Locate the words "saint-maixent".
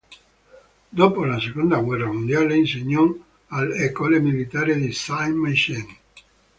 4.91-5.95